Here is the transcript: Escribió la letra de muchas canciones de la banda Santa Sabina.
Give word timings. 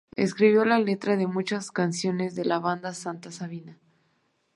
Escribió 0.15 0.65
la 0.65 0.79
letra 0.79 1.15
de 1.15 1.27
muchas 1.27 1.69
canciones 1.69 2.33
de 2.33 2.43
la 2.43 2.57
banda 2.57 2.91
Santa 2.95 3.31
Sabina. 3.31 3.77